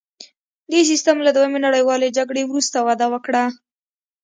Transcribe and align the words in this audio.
دې 0.71 0.81
سیستم 0.89 1.17
له 1.25 1.31
دویمې 1.35 1.59
نړیوالې 1.67 2.15
جګړې 2.17 2.43
وروسته 2.45 2.77
وده 2.87 3.05
وکړه 3.13 3.43